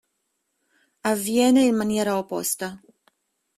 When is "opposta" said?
2.17-2.71